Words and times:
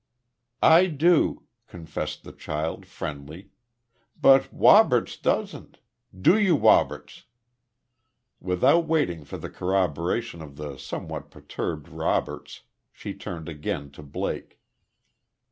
"I 0.63 0.87
do," 0.87 1.43
confessed 1.67 2.23
the 2.23 2.31
child, 2.31 2.87
friendly. 2.87 3.51
"But 4.19 4.51
Woberts 4.51 5.15
doesn't. 5.15 5.77
Do 6.19 6.39
you, 6.39 6.55
Woberts?" 6.57 7.25
Without 8.39 8.87
waiting 8.87 9.23
for 9.25 9.37
the 9.37 9.51
corroboration 9.51 10.41
of 10.41 10.55
the 10.55 10.77
somewhat 10.77 11.29
perturbed 11.29 11.87
Roberts, 11.87 12.61
she 12.91 13.13
turned 13.13 13.47
again 13.47 13.91
to 13.91 14.01
Blake. 14.01 14.59